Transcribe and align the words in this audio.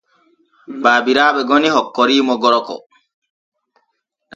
Babiraaɓe 0.83 1.41
goni 1.49 1.69
hokkoriimo 1.75 2.33
gorko. 2.41 2.75